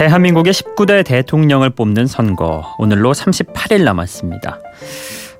[0.00, 4.58] 대한민국의 19대 대통령을 뽑는 선거 오늘로 38일 남았습니다.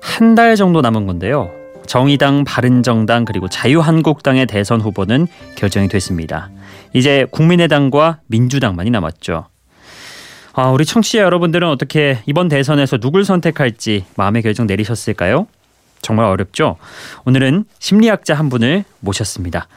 [0.03, 1.49] 한 달 정도 남은 건데요.
[1.87, 5.25] 정의당, 바른정당 그리고 자유한국당의 대선 후보는
[5.55, 6.51] 결정이 됐습니다.
[6.93, 9.47] 이제 국민의당과 민주당만이 남았죠.
[10.53, 15.47] 아, 우리 청취자 여러분들은 어떻게 이번 대선에서 누굴 선택할지 마음의 결정 내리셨을까요?
[16.03, 16.77] 정말 어렵죠.
[17.25, 19.67] 오늘은 심리학자 한 분을 모셨습니다.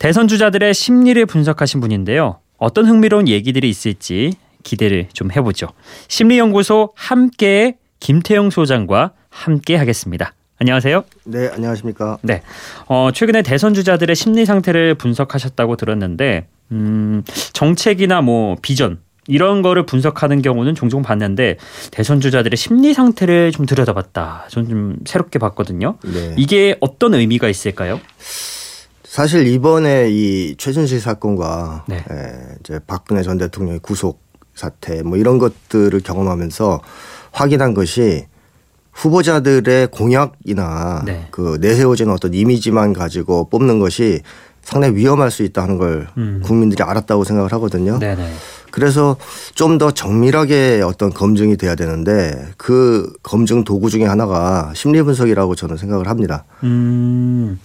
[0.00, 2.38] 대선 주자들의 심리를 분석하신 분인데요.
[2.64, 4.32] 어떤 흥미로운 얘기들이 있을지
[4.62, 5.68] 기대를 좀 해보죠.
[6.08, 10.32] 심리연구소 함께의 김태영 소장과 함께 하겠습니다.
[10.58, 11.04] 안녕하세요.
[11.24, 12.16] 네, 안녕하십니까.
[12.22, 12.40] 네,
[12.86, 17.22] 어, 최근에 대선 주자들의 심리 상태를 분석하셨다고 들었는데 음,
[17.52, 21.58] 정책이나 뭐 비전 이런 거를 분석하는 경우는 종종 봤는데
[21.90, 24.46] 대선 주자들의 심리 상태를 좀 들여다봤다.
[24.48, 25.98] 저는 좀 새롭게 봤거든요.
[26.02, 26.34] 네.
[26.38, 28.00] 이게 어떤 의미가 있을까요?
[29.14, 31.98] 사실 이번에 이 최순실 사건과 네.
[31.98, 34.20] 에, 이제 박근혜 전 대통령의 구속
[34.56, 36.80] 사태 뭐 이런 것들을 경험하면서
[37.30, 38.26] 확인한 것이
[38.90, 41.28] 후보자들의 공약이나 네.
[41.30, 44.20] 그 내세워진 어떤 이미지만 가지고 뽑는 것이
[44.62, 46.42] 상당히 위험할 수 있다는 걸 음.
[46.44, 48.00] 국민들이 알았다고 생각을 하거든요.
[48.00, 48.32] 네네.
[48.74, 49.16] 그래서
[49.54, 55.76] 좀 더 정밀하게 어떤 검증이 돼야 되는데 그 검증 도구 중에 하나가 심리 분석이라고 저는
[55.76, 56.44] 생각을 합니다.
[56.64, 57.58] 음,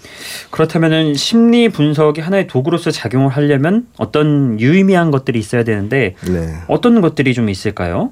[0.51, 6.55] 그렇다면은 심리 분석이 하나의 도구로서 작용을 하려면 어떤 유의미한 것들이 있어야 되는데 네.
[6.67, 8.11] 어떤 것들이 좀 있을까요?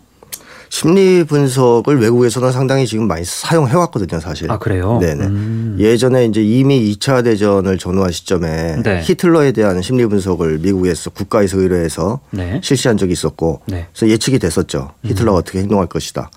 [0.70, 4.52] 심리 분석을 외국에서는 상당히 지금 많이 사용해 왔거든요, 사실.
[4.52, 5.00] 아, 그래요?
[5.02, 5.26] 네네.
[5.26, 5.78] 음.
[5.80, 9.02] 예전에 이제 이미 2차 대전을 전후한 시점에 네.
[9.04, 12.60] 히틀러에 대한 심리 분석을 미국에서 국가에서 의뢰해서 네.
[12.64, 13.88] 실시한 적이 있었고 네.
[13.94, 14.92] 그래서 예측이 됐었죠.
[15.04, 15.40] 히틀러가 음.
[15.40, 16.30] 어떻게 행동할 것이다.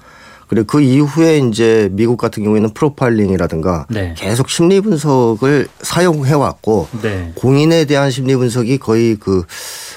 [0.51, 4.15] 그리고 그 이후에 이제 미국 같은 경우에는 프로파일링이라든가 네.
[4.17, 7.31] 계속 심리 분석을 사용해 왔고 네.
[7.37, 9.45] 공인에 대한 심리 분석이 거의 그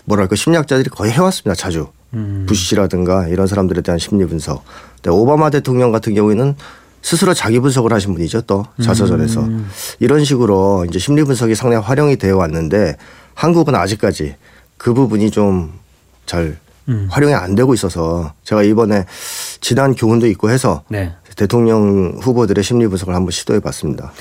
[0.06, 1.56] 뭐랄까 심리학자들이 거의 해왔습니다.
[1.56, 1.88] 자주.
[2.14, 2.45] 음.
[2.47, 4.64] 부시라든가 이런 사람들에 대한 심리 분석.
[5.08, 6.55] 오바마 대통령 같은 경우에는
[7.02, 9.70] 스스로 자기 분석을 하신 분이죠 또 자서전에서 음.
[9.99, 12.95] 이런 식으로 이제 심리 분석이 상당히 활용이 되어 왔는데
[13.33, 14.36] 한국은 아직까지
[14.77, 17.08] 그 부분이 좀잘 음.
[17.11, 19.05] 활용이 안 되고 있어서 제가 이번에
[19.60, 21.14] 지난 교훈도 있고 해서 네.
[21.36, 24.11] 대통령 후보들의 심리 분석을 한번 시도해 봤습니다.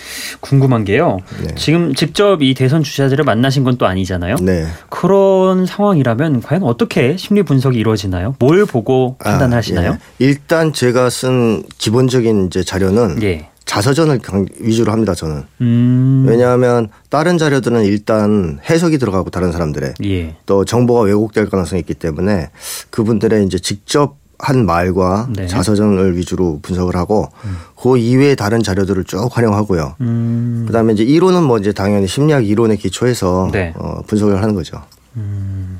[0.40, 1.18] 궁금한 게요.
[1.44, 1.54] 네.
[1.56, 4.36] 지금 직접 이 대선 주자들을 만나신 건 또 아니잖아요.
[4.42, 4.66] 네.
[4.90, 8.36] 그런 상황이라면 과연 어떻게 심리 분석이 이루어지나요?
[8.38, 9.92] 뭘 보고 판단하시나요?
[9.92, 9.98] 아, 예.
[10.24, 13.48] 일단 제가 쓴 기본적인 이제 자료는 예.
[13.64, 14.20] 자서전을
[14.60, 15.14] 위주로 합니다.
[15.14, 16.26] 저는 음.
[16.28, 20.36] 왜냐하면 다른 자료들은 일단 해석이 들어가고 다른 사람들의 예.
[20.44, 22.50] 또 정보가 왜곡될 가능성이 있기 때문에
[22.90, 25.46] 그분들의 이제 직접 한 말과 네.
[25.46, 27.56] 자서전을 위주로 분석을 하고 음.
[27.80, 29.94] 그 이외의 다른 자료들을 쭉 활용하고요.
[30.00, 30.64] 음.
[30.66, 33.72] 그다음에 이제 이론은 뭐 이제 당연히 심리학 이론에 기초해서 네.
[33.76, 34.82] 어, 분석을 하는 거죠.
[35.16, 35.78] 음.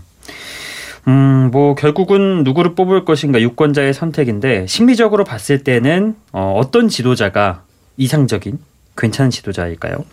[1.09, 7.65] 음, 뭐 결국은 누구를 뽑을 것인가 유권자의 선택인데 심리적으로 봤을 때는 어, 어떤 지도자가
[7.97, 8.59] 이상적인
[8.97, 10.05] 괜찮은 지도자일까요?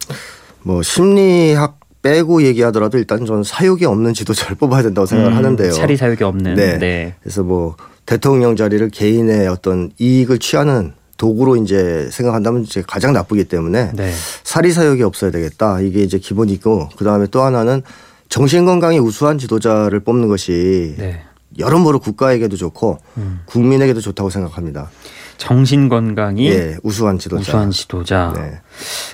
[0.64, 5.72] 뭐 심리학 빼고 얘기하더라도 일단 저는 사육이 없는 지도자를 뽑아야 된다고 생각을 음, 하는데요.
[5.72, 6.56] 차리 사육이 없는.
[6.56, 6.80] 네.
[6.80, 7.16] 네.
[7.22, 7.76] 그래서 뭐
[8.10, 14.12] 대통령 자리를 개인의 어떤 이익을 취하는 도구로 이제 생각한다면 이제 가장 나쁘기 때문에 네.
[14.44, 15.80] 사리 사욕이 없어야 되겠다.
[15.82, 17.84] 이게 이제 기본이고 그 다음에 또 하나는
[18.28, 21.22] 정신 건강이 우수한 지도자를 뽑는 것이 네.
[21.60, 23.42] 여러모로 국가에게도 좋고 음.
[23.46, 24.90] 국민에게도 좋다고 생각합니다.
[25.38, 27.42] 정신 건강이 예, 우수한 지도자.
[27.42, 28.34] 우수한 지도자.
[28.36, 28.60] 네.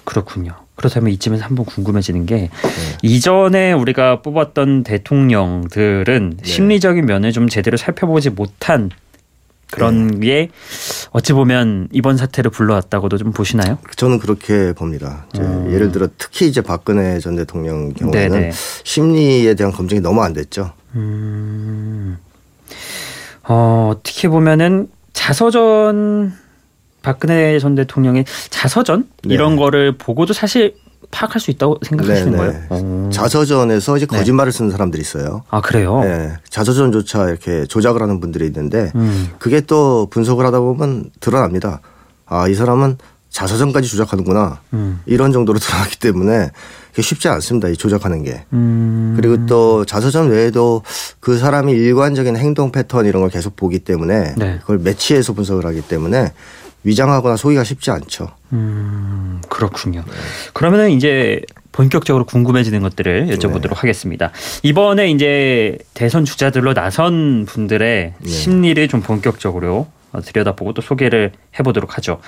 [0.06, 0.54] 그렇군요.
[0.76, 2.50] 그렇다면 이쯤에서 한번 궁금해지는 게 네.
[3.02, 6.44] 이전에 우리가 뽑았던 대통령들은 네.
[6.44, 8.90] 심리적인 면을 좀 제대로 살펴보지 못한
[9.72, 10.28] 그런 네.
[10.28, 10.50] 게
[11.12, 13.78] 어찌 보면 이번 사태를 불러왔다고도 좀 보시나요?
[13.96, 15.26] 저는 그렇게 봅니다.
[15.38, 15.72] 음.
[15.72, 18.52] 예를 들어 특히 이제 박근혜 전 대통령 경우에는 네네.
[18.84, 20.74] 심리에 대한 검증이 너무 안 됐죠.
[20.96, 22.18] 음.
[23.48, 26.34] 어, 어떻게 보면은 자서전
[27.06, 29.34] 박근혜 전 대통령의 자서전 네.
[29.36, 30.76] 이런 거를 보고도 사실
[31.12, 32.68] 파악할 수 있다고 생각하시는 네네.
[32.70, 33.08] 거예요?
[33.08, 33.10] 오.
[33.12, 34.18] 자서전에서 이제 네.
[34.18, 35.44] 거짓말을 쓰는 사람들이 있어요.
[35.50, 36.02] 아 그래요?
[36.02, 39.30] 네, 자서전조차 이렇게 조작을 하는 분들이 있는데 음.
[39.38, 41.80] 그게 또 분석을 하다 보면 드러납니다.
[42.26, 42.98] 아 이 사람은
[43.30, 45.02] 자서전까지 조작하는구나 음.
[45.06, 46.50] 이런 정도로 드러났기 때문에
[47.00, 47.68] 쉽지 않습니다.
[47.68, 48.46] 이 조작하는 게.
[48.54, 49.14] 음.
[49.16, 50.82] 그리고 또 자서전 외에도
[51.20, 54.58] 그 사람이 일관적인 행동 패턴 이런 걸 계속 보기 때문에 네.
[54.62, 56.32] 그걸 매치해서 분석을 하기 때문에
[56.86, 58.30] 위장하거나 소기가 쉽지 않죠.
[58.54, 60.04] 음, 그렇군요.
[60.06, 60.12] 네.
[60.54, 61.42] 그러면은 이제
[61.72, 63.76] 본격적으로 궁금해지는 것들을 여쭤보도록 네.
[63.76, 64.32] 하겠습니다.
[64.64, 68.30] 이번에 이제 대선 주자들로 나선 분들의 네.
[68.30, 69.88] 심리를 좀 본격적으로
[70.24, 72.20] 들여다보고 또 소개를 해보도록 하죠.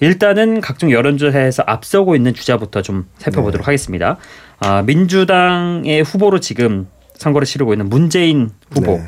[0.00, 3.66] 일단은 각종 여론조사에서 앞서고 있는 주자부터 좀 살펴보도록 네.
[3.66, 4.16] 하겠습니다.
[4.58, 8.92] 아, 민주당의 후보로 지금 선거를 치르고 있는 문재인 후보.
[8.92, 9.04] 네.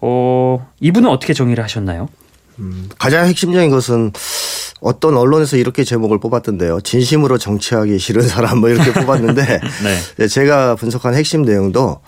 [0.00, 2.08] 어, 이분은 어떻게 정의를 하셨나요?
[2.58, 4.12] 음, 가장 핵심적인 것은
[4.80, 6.80] 어떤 언론에서 이렇게 제목을 뽑았던데요.
[6.82, 9.42] 진심으로 정치하기 싫은 사람 뭐 이렇게 뽑았는데
[9.82, 9.98] 네.
[10.16, 10.28] 네.
[10.28, 12.00] 제가 분석한 핵심 내용도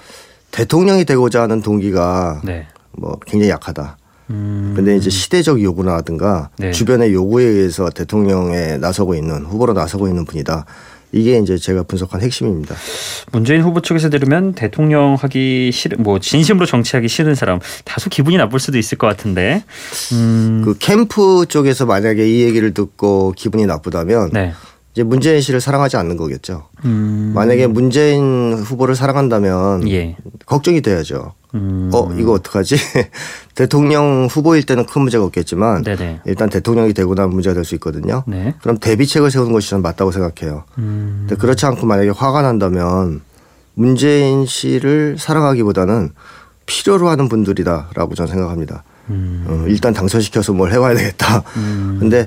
[0.50, 2.66] 대통령이 되고자 하는 동기가 네.
[2.92, 3.96] 뭐 굉장히 약하다.
[4.30, 4.72] 음.
[4.76, 6.70] 근데 이제 시대적 요구라든가 네.
[6.70, 10.64] 주변의 요구에 의해서 대통령에 나서고 있는 후보로 나서고 있는 분이다.
[11.12, 12.74] 이게 이제 제가 분석한 핵심입니다.
[13.32, 18.60] 문재인 후보 측에서 들으면 대통령 하기 싫은 뭐 진심으로 정치하기 싫은 사람 다소 기분이 나쁠
[18.60, 19.64] 수도 있을 것 같은데.
[20.12, 20.62] 음.
[20.64, 24.52] 그 캠프 쪽에서 만약에 이 얘기를 듣고 기분이 나쁘다면 네.
[24.92, 26.68] 이제 문재인 씨를 사랑하지 않는 거겠죠.
[26.84, 27.32] 음.
[27.34, 30.16] 만약에 문재인 후보를 사랑한다면 예.
[30.46, 31.34] 걱정이 돼야죠.
[31.54, 31.90] 음.
[31.92, 32.76] 어 이거 어떡하지?
[33.54, 36.20] 대통령 후보일 때는 큰 문제가 없겠지만 네네.
[36.24, 38.24] 일단 대통령이 되고 나면 문제가 될 수 있거든요.
[38.26, 38.54] 네.
[38.62, 40.64] 그럼 대비책을 세우는 것이 저는 맞다고 생각해요.
[40.78, 41.26] 음.
[41.28, 43.20] 근데 그렇지 않고 만약에 화가 난다면
[43.74, 46.10] 문재인 씨를 사랑하기보다는
[46.66, 48.84] 필요로 하는 분들이다라고 저는 생각합니다.
[49.08, 49.44] 음.
[49.48, 51.42] 어, 일단 당선시켜서 뭘 해와야 되겠다.
[51.56, 51.96] 음.
[52.00, 52.26] 근데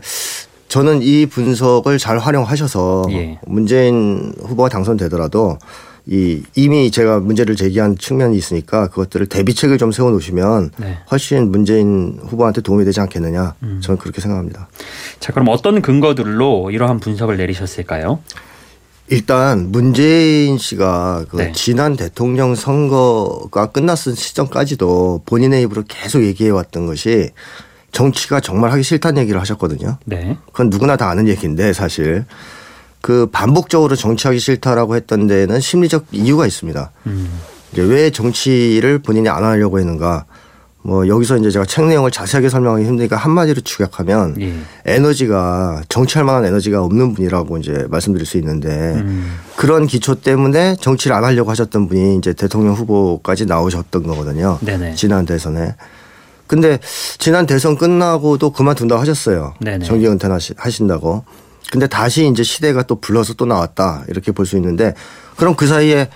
[0.67, 3.39] 저는 이 분석을 잘 활용하셔서 예.
[3.45, 5.57] 문재인 후보가 당선되더라도
[6.05, 10.97] 이 이미 제가 문제를 제기한 측면이 있으니까 그것들을 대비책을 좀 세워 놓으시면 네.
[11.09, 13.79] 훨씬 문재인 후보한테 도움이 되지 않겠느냐 음.
[13.81, 14.67] 저는 그렇게 생각합니다.
[15.19, 18.19] 자 그럼 어떤 근거들로 이러한 분석을 내리셨을까요?
[19.07, 21.51] 일단 문재인 씨가 그 네.
[21.53, 27.29] 지난 대통령 선거가 끝났을 시점까지도 본인의 입으로 계속 얘기해 왔던 것이
[27.91, 29.99] 정치가 정말 하기 싫다는 얘기를 하셨거든요.
[30.05, 30.37] 네.
[30.47, 32.25] 그건 누구나 다 아는 얘기인데 사실
[33.03, 36.89] 그 반복적으로 정치하기 싫다라고 했던 데는 심리적 이유가 있습니다.
[37.07, 37.37] 음.
[37.73, 40.23] 이제 왜 정치를 본인이 안 하려고 했는가.
[40.83, 44.53] 뭐 여기서 이제 제가 책 내용을 자세하게 설명하기 힘드니까 한마디로 축약하면 예.
[44.85, 49.37] 에너지가 정치할 만한 에너지가 없는 분이라고 이제 말씀드릴 수 있는데 음.
[49.57, 54.59] 그런 기초 때문에 정치를 안 하려고 하셨던 분이 이제 대통령 후보까지 나오셨던 거거든요.
[54.61, 54.95] 네네.
[54.95, 55.75] 지난 대선에.
[56.47, 56.79] 근데
[57.17, 59.55] 지난 대선 끝나고도 그만둔다고 하셨어요.
[59.59, 59.83] 네네.
[59.83, 61.25] 정기 은퇴 하신다고.
[61.71, 64.93] 근데 다시 이제 시대가 또 불러서 또 나왔다 이렇게 볼 수 있는데
[65.37, 66.09] 그럼 그 사이에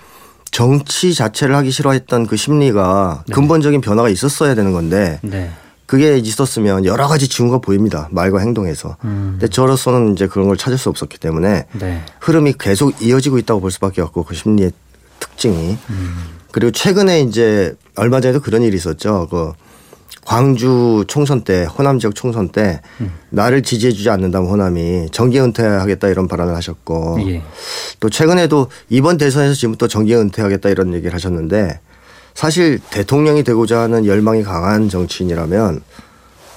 [0.51, 3.33] 정치 자체를 하기 싫어했던 그 심리가 네.
[3.33, 5.51] 근본적인 변화가 있었어야 되는 건데 네.
[5.85, 8.09] 그게 있었으면 여러 가지 징후가 보입니다.
[8.11, 8.97] 말과 행동에서.
[9.05, 9.37] 음.
[9.39, 12.03] 근데 저로서는 이제 그런 걸 찾을 수 없었기 때문에 네.
[12.19, 14.71] 흐름이 계속 이어지고 있다고 볼 수밖에 없고 그 심리의
[15.19, 15.77] 특징이.
[15.89, 16.15] 음.
[16.51, 19.27] 그리고 최근에 이제 얼마 전에도 그런 일이 있었죠.
[19.29, 19.53] 그
[20.27, 23.13] 광주 총선 때 호남 지역 총선 때 음.
[23.29, 27.41] 나를 지지해 주지 않는다면 호남이 정계 은퇴하겠다 이런 발언을 하셨고 예.
[28.01, 31.79] 또 최근에도 이번 대선에서 지금 또 정계 은퇴하겠다 이런 얘기를 하셨는데
[32.33, 35.81] 사실 대통령이 되고자 하는 열망이 강한 정치인이라면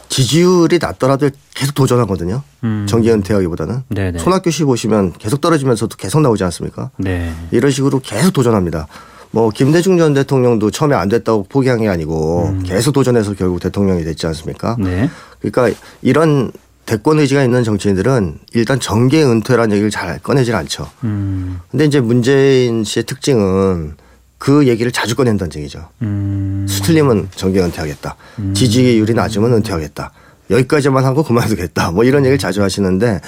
[0.08, 2.42] 지지율이 낮더라도 계속 도전하거든요.
[2.64, 2.86] 음.
[2.88, 4.18] 정계 은퇴하기보다는 네네.
[4.18, 6.90] 손학규 씨 보시면 계속 떨어지면서도 계속 나오지 않습니까?
[6.96, 7.32] 네.
[7.52, 8.88] 이런 식으로 계속 도전합니다.
[9.32, 12.62] 뭐 김대중 전 대통령도 처음에 안 됐다고 포기한 게 아니고 음.
[12.64, 14.76] 계속 도전해서 결국 대통령이 됐지 않습니까?
[14.78, 15.08] 네.
[15.40, 16.50] 그러니까 이런
[16.86, 20.88] 대권 의지가 있는 정치인들은 일단 정계 은퇴라는 얘기를 잘 꺼내질 않죠.
[21.04, 21.60] 음.
[21.70, 23.94] 근데 이제 문재인 씨의 특징은
[24.38, 25.88] 그 얘기를 자주 꺼낸다는 얘기죠.
[26.02, 26.66] 음.
[26.68, 28.16] 수틀리면 정계 은퇴하겠다.
[28.40, 28.54] 음.
[28.54, 30.10] 지지율이 낮으면 은퇴하겠다.
[30.50, 31.92] 여기까지만 하고 그만두겠다.
[31.92, 33.20] 뭐 이런 얘기를 자주 하시는데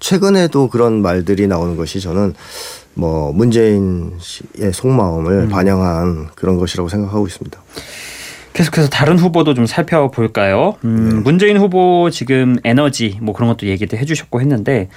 [0.00, 2.34] 최근에도 그런 말들이 나오는 것이 저는
[2.94, 5.48] 뭐 문재인 씨의 속마음을 음.
[5.48, 7.62] 반영한 그런 것이라고 생각하고 있습니다.
[8.52, 10.76] 계속해서 다른 후보도 좀 살펴볼까요?
[10.84, 11.14] 음, 네.
[11.20, 14.88] 문재인 후보 지금 에너지 뭐 그런 것도 얘기도 해주셨고 했는데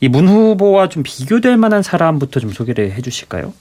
[0.00, 3.52] 이 문 후보와 좀 비교될 만한 사람부터 좀 소개를 해주실까요?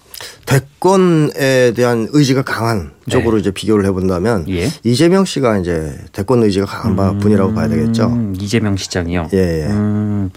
[0.45, 3.11] 대권에 대한 의지가 강한 네.
[3.11, 4.67] 쪽으로 이제 비교를 해본다면 예.
[4.83, 8.33] 이재명 씨가 이제 대권 의지가 강한 음, 분이라고 봐야 되겠죠.
[8.39, 9.29] 이재명 시장이요.
[9.33, 9.37] 예.
[9.63, 9.65] 예.
[9.67, 10.29] 음,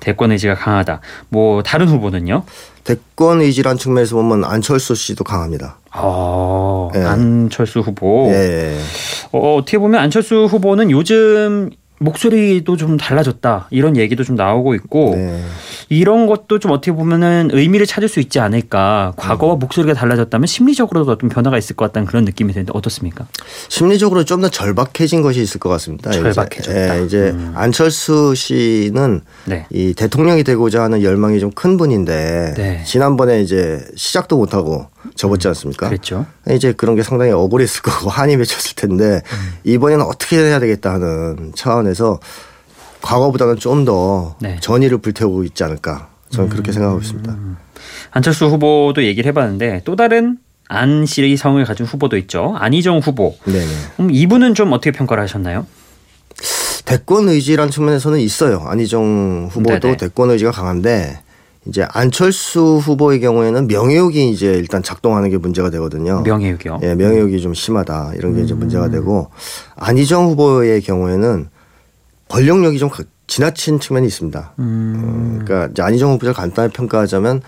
[0.00, 1.00] 대권 의지가 강하다.
[1.30, 2.44] 뭐 다른 후보는요?
[2.84, 5.78] 대권 의지란 측면에서 보면 안철수 씨도 강합니다.
[5.90, 7.00] 아, 예.
[7.00, 8.28] 안철수 후보.
[8.30, 8.76] 예.
[9.32, 15.40] 어, 어떻게 보면 안철수 후보는 요즘 목소리도 좀 달라졌다 이런 얘기도 좀 나오고 있고 네.
[15.90, 19.58] 이런 것도 좀 어떻게 보면은 의미를 찾을 수 있지 않을까 과거와 음.
[19.58, 23.26] 목소리가 달라졌다면 심리적으로도 어떤 변화가 있을 것 같다는 그런 느낌이 드는데 어떻습니까?
[23.68, 26.10] 심리적으로 좀 더 절박해진 것이 있을 것 같습니다.
[26.10, 26.94] 절박해졌다.
[26.94, 27.52] 이제, 예, 이제 음.
[27.54, 29.66] 안철수 씨는 네.
[29.70, 32.82] 이 대통령이 되고자 하는 열망이 좀 큰 분인데 네.
[32.86, 35.88] 지난번에 이제 시작도 못하고 접었지 않습니까?
[35.88, 36.26] 그렇죠.
[36.50, 39.52] 이제 그런 게 상당히 억울했을 거고 한이 맺혔을 텐데 음.
[39.64, 42.20] 이번에는 어떻게 해야 되겠다 하는 차원에서
[43.02, 44.58] 과거보다는 좀더 네.
[44.60, 46.50] 전의를 불태우고 있지 않을까 저는 음.
[46.50, 47.36] 그렇게 생각하고 있습니다.
[48.10, 50.38] 안철수 후보도 얘기를 해봤는데 또 다른
[50.68, 52.54] 안 씨의 성을 가진 후보도 있죠.
[52.58, 53.36] 안희정 후보.
[53.44, 53.64] 네
[53.98, 55.66] 음, 이분은 좀 어떻게 평가를 하셨나요?
[56.84, 58.64] 대권 의지란 측면에서는 있어요.
[58.66, 59.96] 안희정 후보도 네네.
[59.96, 61.20] 대권 의지가 강한데
[61.66, 66.22] 이제 안철수 후보의 경우에는 명예욕이 이제 일단 작동하는 게 문제가 되거든요.
[66.22, 66.80] 명예욕이요?
[66.82, 68.44] 예, 명예욕이 좀 심하다 이런 게 음.
[68.44, 69.30] 이제 문제가 되고
[69.76, 71.48] 안희정 후보의 경우에는
[72.28, 72.88] 권력력이 좀
[73.26, 74.54] 지나친 측면이 있습니다.
[74.58, 75.40] 음.
[75.40, 77.42] 어, 그러니까 이제 안희정 후보를 간단히 평가하자면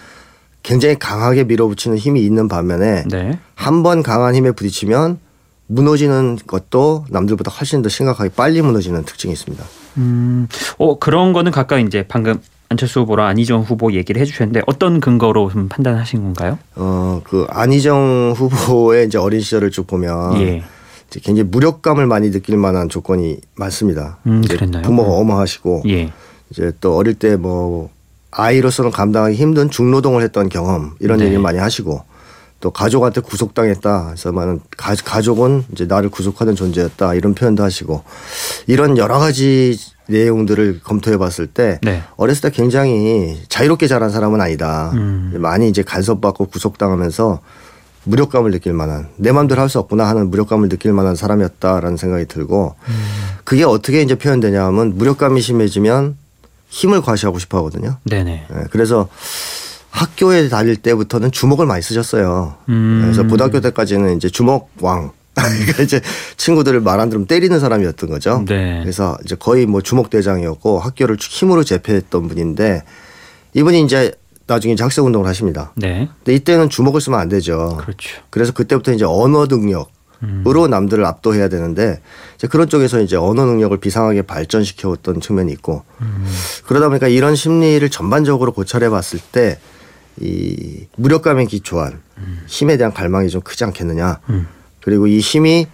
[0.63, 3.39] 굉장히 강하게 밀어붙이는 힘이 있는 반면에 네.
[3.55, 5.19] 한번 강한 힘에 부딪히면
[5.67, 9.65] 무너지는 것도 남들보다 훨씬 더 심각하게 빨리 무너지는 특징이 있습니다.
[9.97, 10.47] 음,
[10.79, 12.41] 어 그런 거는 가까이 이제 방금
[12.73, 16.59] 안철수 후보랑 안희정 후보 얘기를 해주셨는데 어떤 근거로 좀 판단하신 건가요?
[16.75, 20.63] 어, 그 안희정 후보의 이제 어린 시절을 쭉 보면 예.
[21.09, 24.19] 이제 굉장히 무력감을 많이 느낄 만한 조건이 많습니다.
[24.27, 24.83] 음, 그랬나요?
[24.83, 25.21] 부모가 음.
[25.21, 26.13] 어마하시고 예.
[26.51, 27.91] 이제 또 어릴 때 뭐
[28.33, 31.27] 아이로서는 감당하기 힘든 중노동을 했던 경험 이런 네.
[31.27, 32.03] 얘기를 많이 하시고
[32.61, 34.05] 또 가족한테 구속당했다.
[34.07, 37.15] 그래서 많은 가 족은 이제 나를 구속하는 존재였다.
[37.15, 38.03] 이런 표현도 하시고
[38.67, 39.77] 이런 여러 가지
[40.13, 42.03] 내용들을 검토해 봤을 때 네.
[42.17, 44.91] 어렸을 때 굉장히 자유롭게 자란 사람은 아니다.
[44.95, 45.35] 음.
[45.39, 47.41] 많이 이제 간섭받고 구속당하면서
[48.05, 52.75] 무력감을 느낄 만한 내 마음대로 할 수 없구나 하는 무력감을 느낄 만한 사람이었다라는 생각이 들고
[52.89, 52.93] 음.
[53.45, 56.17] 그게 어떻게 이제 표현되냐 하면 무력감이 심해지면
[56.69, 57.99] 힘을 과시하고 싶어 하거든요.
[58.05, 58.47] 네네.
[58.49, 59.09] 네, 그래서
[59.91, 62.55] 학교에 다닐 때부터는 주먹을 많이 쓰셨어요.
[62.71, 63.01] 음.
[63.03, 65.13] 그래서 고등학교 때까지는 이제 주먹 왕
[65.43, 66.01] 그러니까 이제
[66.37, 68.45] 친구들을 말 안 들으면 때리는 사람이었던 거죠.
[68.47, 68.81] 네.
[68.83, 72.85] 그래서 이제 거의 뭐 주먹 대장이었고 학교를 힘으로 제패했던 분인데
[73.55, 74.13] 이분이 이제
[74.47, 75.73] 나중에 이제 학생 운동을 하십니다.
[75.75, 76.09] 네.
[76.19, 77.79] 근데 이때는 주먹을 쓰면 안 되죠.
[77.81, 78.21] 그렇죠.
[78.31, 79.91] 그래서 그때부터 이제 언어 능력
[80.47, 80.71] 으로 음.
[80.71, 82.01] 남들을 압도해야 되는데
[82.37, 86.25] 이제 그런 쪽에서 이제 언어 능력을 비상하게 발전시켜 왔던 측면이 있고 음.
[86.65, 89.59] 그러다 보니까 이런 심리를 전반적으로 고찰해 봤을 때
[90.21, 92.43] 이 무력감에 기초한 음.
[92.47, 94.21] 힘에 대한 갈망이 좀 크지 않겠느냐.
[94.31, 94.47] 음.
[94.83, 95.67] 그리고 이 힘이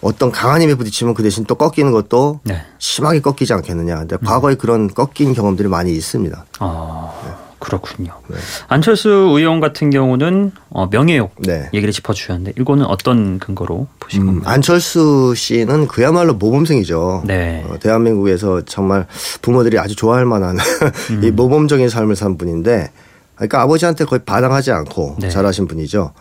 [0.00, 2.62] 어떤 강한 힘에 부딪히면 그 대신 또 꺾이는 것도 네.
[2.78, 3.98] 심하게 꺾이지 않겠느냐.
[3.98, 4.26] 근데 음.
[4.26, 6.44] 과거에 그런 꺾인 경험들이 많이 있습니다.
[6.58, 7.30] 아, 네.
[7.60, 8.12] 그렇군요.
[8.26, 8.36] 네.
[8.66, 11.70] 안철수 의원 같은 경우는 어, 명예욕 네.
[11.72, 14.54] 얘기를 짚어주셨는데 이거는 어떤 근거로 보신 음, 건가요?
[14.54, 17.22] 안철수 씨는 그야말로 모범생이죠.
[17.24, 17.64] 네.
[17.68, 19.06] 어, 대한민국에서 정말
[19.42, 20.58] 부모들이 아주 좋아할 만한
[21.10, 21.22] 음.
[21.22, 22.90] 이 모범적인 삶을 산 분인데
[23.36, 25.28] 그러니까 아버지한테 거의 반항하지 않고 네.
[25.28, 26.12] 잘하신 분이죠.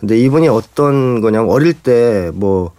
[0.00, 2.72] 근데 이분이 어떤 거냐면 어릴 때 뭐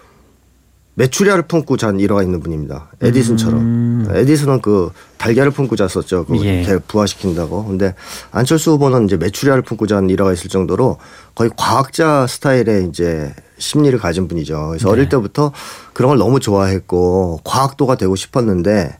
[0.97, 2.89] 메추리알을 품고 잔 일화가 있는 분입니다.
[3.01, 3.59] 에디슨처럼.
[3.59, 4.07] 음.
[4.13, 6.25] 에디슨은 그 달걀을 품고 잤었죠.
[6.25, 6.65] 그 예.
[6.87, 7.65] 부화시킨다고.
[7.65, 7.93] 근데
[8.31, 10.97] 안철수 후보는 이제 메추리알을 품고 잔 일화가 있을 정도로
[11.35, 14.67] 거의 과학자 스타일의 이제 심리를 가진 분이죠.
[14.69, 14.91] 그래서 네.
[14.93, 15.51] 어릴 때부터
[15.93, 18.97] 그런 걸 너무 좋아했고 과학도가 되고 싶었는데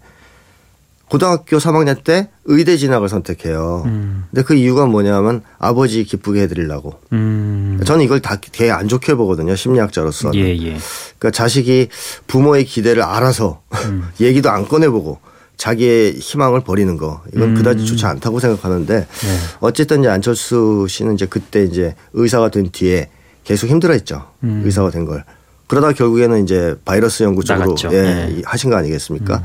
[1.10, 3.84] 고등학교 3학년 때 의대 진학을 선택해요.
[3.86, 4.26] 음.
[4.32, 7.00] 근데 그 이유가 뭐냐면 아버지 기쁘게 해드리려고.
[7.14, 7.80] 음.
[7.86, 9.56] 저는 이걸 다 되게 안 좋게 보거든요.
[9.56, 10.32] 심리학자로서.
[10.36, 10.78] 예, 예.
[11.20, 11.90] 그러니까 자식이
[12.28, 14.08] 부모의 기대를 알아서 음.
[14.20, 15.20] 얘기도 안 꺼내보고
[15.58, 17.56] 자기의 희망을 버리는 거 이건 음.
[17.56, 19.38] 그다지 좋지 않다고 생각하는데 네.
[19.62, 23.10] 어쨌든 이제 안철수 씨는 이제 그때 이제 의사가 된 뒤에
[23.44, 24.26] 계속 힘들어했죠.
[24.44, 24.64] 음.
[24.66, 25.24] 의사가 된 걸.
[25.68, 28.42] 그러다 결국에는 이제 바이러스 연구 쪽으로 예, 네.
[28.46, 29.42] 하신 거 아니겠습니까?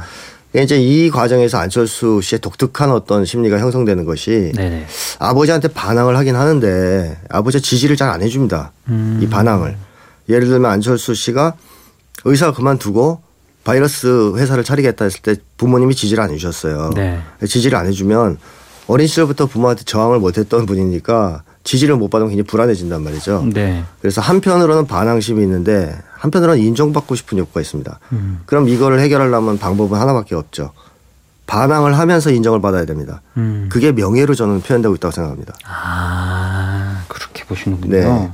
[0.54, 0.62] 음.
[0.62, 4.87] 이제 이 과정에서 안철수 씨의 독특한 어떤 심리가 형성되는 것이 네네.
[5.19, 8.73] 아버지한테 반항을 하긴 하는데 아버지 지지를 잘 안 해줍니다.
[8.88, 9.21] 음.
[9.23, 9.76] 이 반항을.
[10.28, 11.54] 예를 들면 안철수 씨가
[12.25, 13.21] 의사 그만두고
[13.64, 16.90] 바이러스 회사를 차리겠다 했을 때 부모님이 지지를 안 해주셨어요.
[16.95, 17.21] 네.
[17.47, 18.38] 지지를 안 해주면
[18.88, 23.49] 어린 시절부터 부모한테 저항을 못했던 분이니까 지지를 못 받으면 굉장히 불안해진단 말이죠.
[23.52, 23.85] 네.
[24.00, 27.99] 그래서 한편으로는 반항심이 있는데 한편으로는 인정받고 싶은 욕구가 있습니다.
[28.12, 28.41] 음.
[28.45, 30.73] 그럼 이거를 해결하려면 방법은 하나밖에 없죠.
[31.47, 33.23] 반항을 하면서 인정을 받아야 됩니다.
[33.39, 33.69] 음.
[33.73, 35.55] 그게 명예로 저는 표현되고 있다고 생각합니다.
[35.67, 37.93] 아 그렇게 보시는군요.
[37.97, 38.31] 네.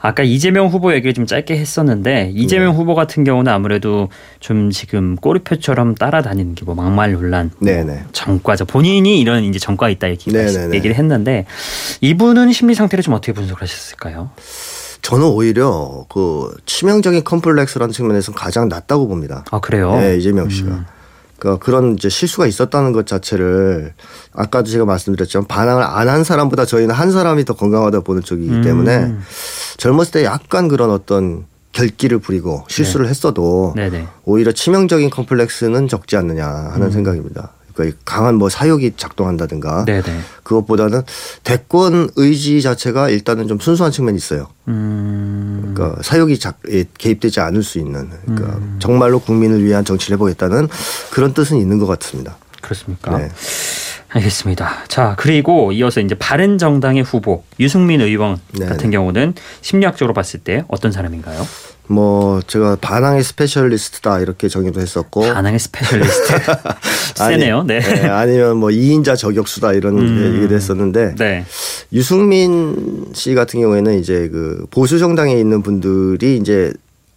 [0.00, 2.76] 아까 이재명 후보 얘기를 좀 짧게 했었는데 이재명 네.
[2.76, 4.08] 후보 같은 경우는 아무래도
[4.40, 8.04] 좀 지금 꼬리표처럼 따라다니는 게 뭐 막말 논란, 네, 네.
[8.12, 10.76] 정과자 본인이 이런 이제 정과 있다 이렇게 네, 네, 네.
[10.76, 11.46] 얘기를 했는데
[12.00, 14.30] 이분은 심리 상태를 좀 어떻게 분석을 하셨을까요?
[15.02, 19.44] 저는 오히려 그 치명적인 컴플렉스라는 측면에서 가장 낫다고 봅니다.
[19.50, 19.92] 아 그래요?
[19.96, 20.68] 네, 이재명 씨가.
[20.70, 20.84] 음.
[21.38, 23.94] 그러니까 그런 이제 실수가 있었다는 것 자체를
[24.34, 28.62] 아까도 제가 말씀드렸지만 반항을 안 한 사람보다 저희는 한 사람이 더 건강하다 보는 쪽이기 음.
[28.62, 29.14] 때문에
[29.76, 33.10] 젊었을 때 약간 그런 어떤 결기를 부리고 실수를 네.
[33.10, 34.08] 했어도 네네.
[34.24, 36.90] 오히려 치명적인 컴플렉스는 적지 않느냐 하는 음.
[36.90, 37.52] 생각입니다.
[37.82, 40.02] 그러니까 강한 뭐 사욕이 작동한다든가 네네.
[40.42, 41.02] 그것보다는
[41.44, 44.48] 대권 의지 자체가 일단은 좀 순수한 측면이 있어요.
[44.66, 45.72] 음.
[45.74, 48.76] 그러니까 사욕이 작, 예, 개입되지 않을 수 있는 그러니까 음.
[48.80, 50.68] 정말로 국민을 위한 정치를 해보겠다는
[51.10, 52.36] 그런 뜻은 있는 것 같습니다.
[52.60, 53.16] 그렇습니까?
[53.18, 53.28] 네.
[54.10, 54.84] 알겠습니다.
[54.88, 60.64] 자, 그리고 이어서 이제 바른 정당의 후보 유승민 의원 네 같은 경우는 심리학적으로 봤을 때
[60.68, 61.46] 어떤 사람인가요?
[61.88, 66.34] 뭐 제가 반항의 specialist다 이렇게 정의도 했었고 반항의 specialist
[67.16, 67.62] 세네요.
[67.64, 67.80] 네.
[67.80, 68.08] 네.
[68.08, 70.36] 아니면 뭐 2인자 저격수다 이런 음.
[70.36, 71.44] 얘기도 했었는데 네.
[71.92, 76.72] 유승민 씨 같은 경우에는 이제 그 보수 정당에 있는 분들이 이제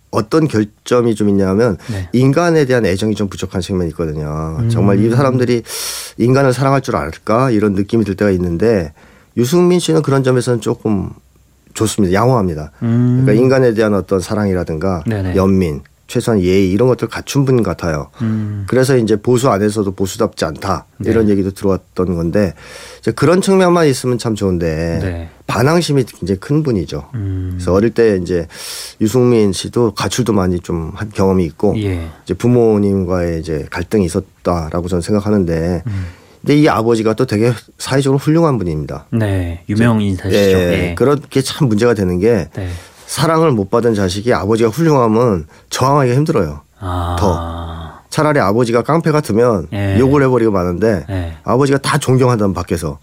[0.09, 2.09] 어떤 결점이 좀 있냐면 네.
[2.13, 4.57] 인간에 대한 애정이 좀 부족한 측면이 있거든요.
[4.59, 4.69] 음.
[4.69, 5.63] 정말 이 사람들이
[6.17, 8.93] 인간을 사랑할 줄 알까 이런 느낌이 들 때가 있는데
[9.37, 11.09] 유승민 씨는 그런 점에서는 조금
[11.73, 12.13] 좋습니다.
[12.13, 12.71] 양호합니다.
[12.83, 13.21] 음.
[13.23, 15.35] 그러니까 인간에 대한 어떤 사랑이라든가 네네.
[15.35, 18.09] 연민, 최소한 예의 이런 것들 갖춘 분 같아요.
[18.21, 18.65] 음.
[18.67, 21.31] 그래서 이제 보수 안에서도 보수답지 않다 이런 네.
[21.31, 22.53] 얘기도 들어왔던 건데
[22.99, 25.29] 이제 그런 측면만 있으면 참 좋은데 네.
[25.47, 27.09] 반항심이 굉장히 큰 분이죠.
[27.15, 27.51] 음.
[27.53, 28.45] 그래서 어릴 때 이제
[28.99, 32.09] 유승민 씨도 가출도 많이 좀 한 경험이 있고 예.
[32.25, 36.05] 이제 부모님과의 이제 갈등이 있었다라고 저는 생각하는데 음.
[36.41, 39.05] 근데 이 아버지가 또 되게 사회적으로 훌륭한 분입니다.
[39.11, 40.37] 네, 유명 인사시죠.
[40.37, 40.95] 예, 네.
[40.95, 42.69] 그렇게 참 문제가 되는 게 네.
[43.05, 46.61] 사랑을 못 받은 자식이 아버지가 훌륭하면 저항하기가 힘들어요.
[46.79, 47.15] 아.
[47.19, 48.01] 더.
[48.09, 49.97] 차라리 아버지가 깡패 같으면 예.
[49.97, 51.33] 욕을 해버리고 마는데 예.
[51.43, 52.99] 아버지가 다 존경한다면 밖에서.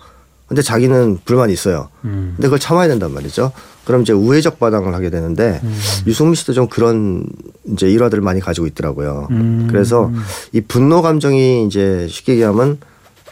[0.46, 1.88] 근데 자기는 불만이 있어요.
[2.04, 2.32] 음.
[2.36, 3.52] 근데 그걸 참아야 된단 말이죠.
[3.84, 5.78] 그럼 이제 우회적 반항을 하게 되는데 음.
[6.06, 7.24] 유승민 씨도 좀 그런
[7.72, 9.28] 이제 일화들을 많이 가지고 있더라고요.
[9.30, 9.66] 음.
[9.70, 10.10] 그래서
[10.52, 12.78] 이 분노 감정이 이제 쉽게 얘기하면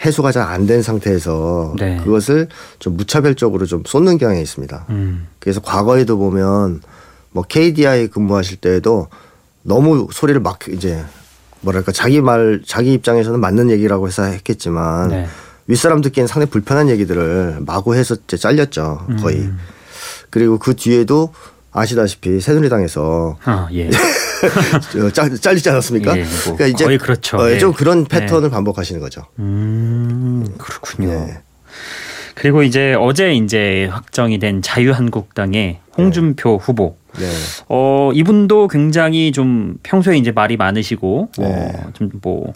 [0.05, 1.97] 해소가 잘 안 된 상태에서 네.
[2.05, 2.49] 그것을
[2.79, 4.87] 좀 무차별적으로 좀 쏟는 경향이 있습니다.
[4.91, 5.26] 음.
[5.38, 6.83] 그래서 과거에도 보면
[7.31, 9.09] 뭐 KDI 근무하실 때에도
[9.62, 11.03] 너무 소리를 막 이제
[11.61, 15.26] 뭐랄까 자기 말 자기 입장에서는 맞는 얘기라고 해서 했겠지만 네.
[15.67, 19.38] 윗사람 듣기엔 상당히 불편한 얘기들을 마구 해서 이제 잘렸죠 거의.
[19.41, 19.59] 음.
[20.31, 21.33] 그리고 그 뒤에도
[21.76, 23.90] 아시다시피 새누리당에서 아, 예.
[25.40, 26.16] 잘리지 않았습니까?
[26.16, 27.37] 예, 뭐 그러니까 이제 거의 그렇죠.
[27.37, 27.76] 어, 좀 네.
[27.76, 28.54] 그런 패턴을 네.
[28.54, 29.26] 반복하시는 거죠.
[29.38, 31.09] 음, 그렇군요.
[31.09, 31.38] 네.
[32.35, 36.59] 그리고 이제 어제 이제 확정이 된 자유한국당의 홍준표 네.
[36.61, 36.97] 후보.
[37.18, 37.26] 네.
[37.68, 41.45] 어, 이분도 굉장히 좀 평소에 이제 말이 많으시고 네.
[41.47, 42.52] 어, 좀뭐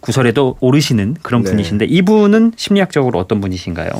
[0.00, 3.90] 구설에도 오르시는 그런 분이신데 이분은 심리학적으로 어떤 분이신가요?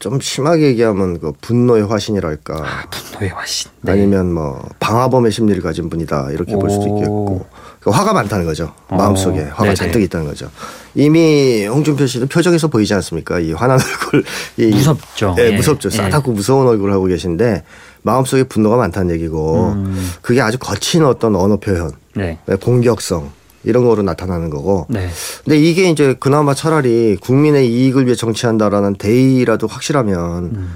[0.00, 2.54] 좀 심하게 얘기하면 그 분노의 화신이랄까.
[2.54, 3.70] 아, 분노의 화신.
[3.82, 3.92] 네.
[3.92, 7.46] 아니면 뭐 방화범의 심리를 가진 분이다 이렇게 볼 수도 있겠고
[7.80, 8.72] 그 화가 많다는 거죠.
[8.88, 8.96] 어.
[8.96, 9.74] 마음속에 화가 네네.
[9.74, 10.50] 잔뜩 있다는 거죠.
[10.94, 13.40] 이미 홍준표 씨는 표정에서 보이지 않습니까?
[13.40, 14.24] 이 화난 얼굴.
[14.56, 15.36] 이 무섭죠.
[15.38, 15.56] 예, 예.
[15.56, 15.90] 무섭죠.
[15.90, 16.34] 싸다고 예.
[16.34, 17.62] 무서운 얼굴을 하고 계신데
[18.00, 20.10] 마음속에 분노가 많다는 얘기고 음.
[20.22, 22.38] 그게 아주 거친 어떤 언어 표현, 네.
[22.62, 23.30] 공격성
[23.64, 24.86] 이런 거로 나타나는 거고.
[24.88, 25.08] 네.
[25.44, 30.74] 근데 이게 이제 그나마 차라리 국민의 이익을 위해 정치한다라는 대의라도 확실하면 음.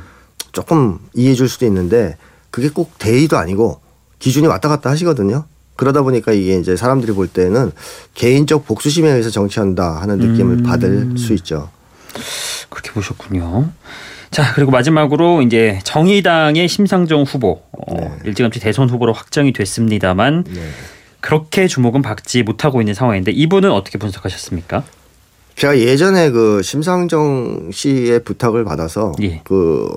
[0.52, 2.16] 조금 이해해 줄 수도 있는데
[2.50, 3.80] 그게 꼭 대의도 아니고
[4.18, 5.44] 기준이 왔다 갔다 하시거든요.
[5.76, 7.72] 그러다 보니까 이게 이제 사람들이 볼 때는
[8.14, 10.62] 개인적 복수심에 의해서 정치한다 하는 느낌을 음.
[10.62, 11.70] 받을 수 있죠.
[12.68, 13.70] 그렇게 보셨군요.
[14.30, 18.10] 자 그리고 마지막으로 이제 정의당의 심상정 후보 어, 네.
[18.24, 20.60] 일찌감치 대선 후보로 확정이 됐습니다만 네.
[21.24, 24.84] 그렇게 주목은 받지 못하고 있는 상황인데 이분은 어떻게 분석하셨습니까?
[25.56, 29.40] 제가 예전에 그 심상정 씨의 부탁을 받아서 예.
[29.42, 29.88] 그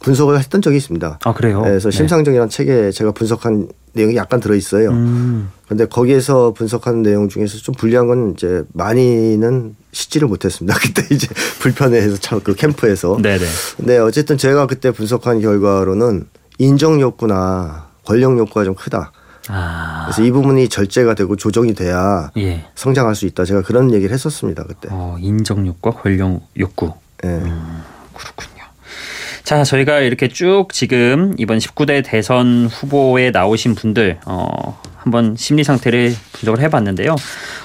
[0.00, 1.20] 분석을 했던 적이 있습니다.
[1.24, 1.62] 아 그래요?
[1.62, 1.96] 그래서 네.
[1.96, 4.90] 심상정이라는 책에 제가 분석한 내용이 약간 들어 있어요.
[4.90, 5.50] 음.
[5.68, 10.76] 근데 거기에서 분석하는 내용 중에서 좀 불리한 건 이제 많이는 씻지를 못했습니다.
[10.82, 11.28] 그때 이제
[11.60, 13.16] 불편해해서 참 그 캠프에서.
[13.22, 13.44] 네네.
[13.78, 16.26] 근데 어쨌든 제가 그때 분석한 결과로는
[16.58, 19.12] 인정 욕구나 권력 욕구가 좀 크다.
[19.48, 20.04] 아.
[20.06, 22.64] 그래서 이 부분이 절제가 되고 조정이 돼야 예.
[22.74, 23.44] 성장할 수 있다.
[23.44, 24.88] 제가 그런 얘기를 했었습니다 그때.
[24.90, 26.92] 어, 인정 욕과 권력 욕구.
[27.24, 27.28] 예.
[27.28, 27.82] 음,
[28.14, 28.64] 그렇군요.
[29.44, 36.14] 자, 저희가 이렇게 쭉 지금 이번 19대 대선 후보에 나오신 분들 어, 한번 심리 상태를
[36.32, 37.14] 분석을 해봤는데요.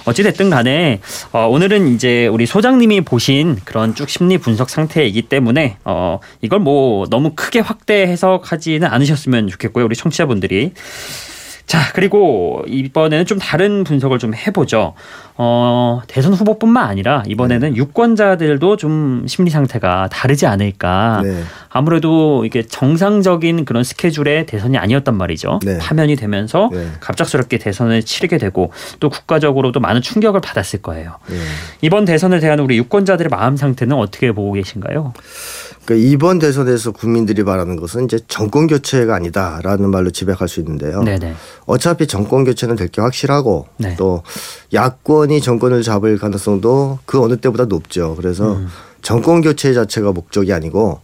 [0.04, 1.00] 어찌 됐든 간에
[1.32, 7.08] 어, 오늘은 이제 우리 소장님이 보신 그런 쭉 심리 분석 상태이기 때문에 어, 이걸 뭐
[7.10, 9.86] 너무 크게 확대 해석하지는 않으셨으면 좋겠고요.
[9.86, 10.74] 우리 청취자분들이
[11.70, 14.96] 자, 그리고 이번에는 좀 다른 분석을 좀 해보죠.
[15.36, 17.76] 어, 대선 후보뿐만 아니라 이번에는 네.
[17.78, 21.22] 유권자들도 좀 심리 상태가 다르지 않을까.
[21.24, 21.44] 네.
[21.70, 25.60] 아무래도 이게 정상적인 그런 스케줄의 대선이 아니었단 말이죠.
[25.64, 25.78] 네.
[25.78, 26.88] 파면이 되면서 네.
[27.02, 31.18] 갑작스럽게 대선을 치르게 되고 또 국가적으로도 많은 충격을 받았을 거예요.
[31.28, 31.36] 네.
[31.82, 35.14] 이번 대선을 대한 우리 유권자들의 마음 상태는 어떻게 보고 계신가요?
[35.90, 41.02] 그러니까 이번 대선에서 국민들이 바라는 것은 이제 정권 교체가 아니다라는 말로 지백할 수 있는데요.
[41.02, 41.34] 네네.
[41.66, 43.96] 어차피 정권 교체는 될 게 확실하고 네.
[43.98, 44.24] 또
[44.74, 48.16] 야권이 정권을 잡을 가능성도 그 어느 때보다 높죠.
[48.16, 48.68] 그래서 음.
[49.02, 51.02] 정권 교체 자체가 목적이 아니고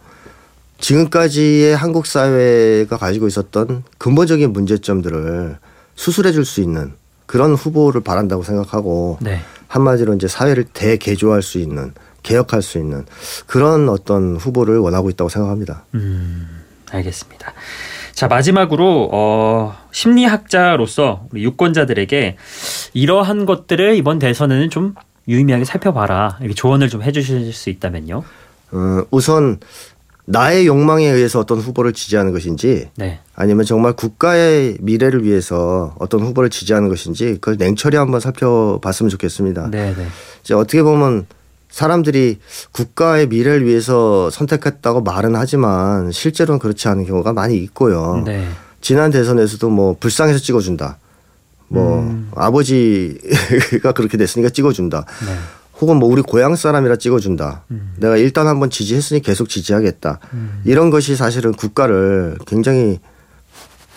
[0.78, 5.58] 지금까지의 한국 사회가 가지고 있었던 근본적인 문제점들을
[5.96, 6.92] 수술해 줄 수 있는
[7.26, 9.40] 그런 후보를 바란다고 생각하고 네.
[9.68, 11.92] 한마디로 이제 사회를 대개조할 수 있는
[12.26, 13.06] 개혁할 수 있는
[13.46, 15.84] 그런 어떤 후보를 원하고 있다고 생각합니다.
[15.94, 16.48] 음,
[16.90, 17.52] 알겠습니다.
[18.12, 22.36] 자 마지막으로 어, 심리학자로서 우리 유권자들에게
[22.94, 24.94] 이러한 것들을 이번 대선에는 좀
[25.28, 28.24] 유의미하게 살펴봐라 이렇게 조언을 좀 해주실 수 있다면요.
[28.72, 29.60] 어, 우선
[30.24, 33.20] 나의 욕망에 의해서 어떤 후보를 지지하는 것인지 네.
[33.36, 39.70] 아니면 정말 국가의 미래를 위해서 어떤 후보를 지지하는 것인지 그걸 냉철히 한번 살펴봤으면 좋겠습니다.
[39.70, 40.06] 네, 네.
[40.42, 41.26] 이제 어떻게 보면
[41.76, 42.38] 사람들이
[42.72, 48.22] 국가의 미래를 위해서 선택했다고 말은 하지만 실제로는 그렇지 않은 경우가 많이 있고요.
[48.24, 48.48] 네.
[48.80, 50.96] 지난 대선에서도 뭐 불쌍해서 찍어준다.
[51.68, 52.30] 뭐 음.
[52.34, 55.04] 아버지가 그렇게 됐으니까 찍어준다.
[55.26, 55.36] 네.
[55.78, 57.64] 혹은 뭐 우리 고향 사람이라 찍어준다.
[57.70, 57.92] 음.
[57.98, 60.20] 내가 일단 한번 지지했으니 계속 지지하겠다.
[60.32, 60.62] 음.
[60.64, 63.00] 이런 것이 사실은 국가를 굉장히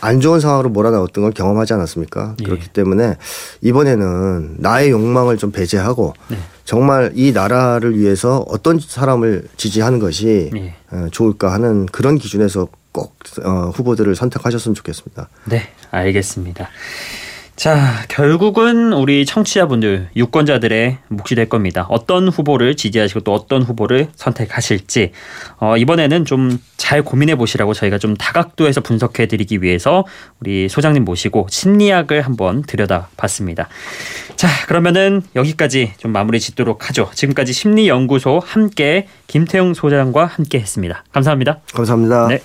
[0.02, 2.36] 안 좋은 상황으로 몰아넣었던 걸 경험하지 않았습니까?
[2.40, 2.44] 예.
[2.44, 3.16] 그렇기 때문에
[3.62, 6.38] 이번에는 나의 욕망을 좀 배제하고 네.
[6.66, 10.76] 정말 이 나라를 위해서 어떤 사람을 지지하는 것이 예.
[10.92, 15.30] 어, 좋을까 하는 그런 기준에서 꼭 어, 후보들을 선택하셨으면 좋겠습니다.
[15.46, 16.70] 네, 알겠습니다.
[17.60, 21.88] 자, 결국은 우리 청취자분들, 유권자들의 몫이 될 겁니다.
[21.90, 25.12] 어떤 후보를 지지하시고 또 어떤 후보를 선택하실지
[25.60, 26.58] 어, 이번에는 좀
[26.90, 30.06] 잘 고민해 보시라고 저희가 좀 다각도에서 분석해 드리기 위해서
[30.40, 33.68] 우리 소장님 모시고 심리학을 한번 들여다 봤습니다.
[34.36, 37.12] 자, 그러면은 여기까지 좀 마무리 짓도록 하죠.
[37.14, 41.04] 지금까지 심리연구소 함께 김태용 소장과 함께 했습니다.
[41.12, 41.60] 감사합니다.
[41.76, 42.28] 감사합니다.
[42.30, 42.40] 네.